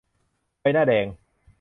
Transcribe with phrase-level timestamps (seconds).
[0.59, 1.05] ใบหน้าแดง